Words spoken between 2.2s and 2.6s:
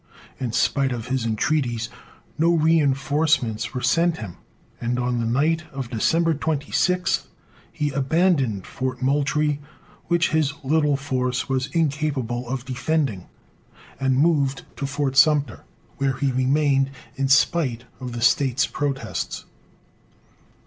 no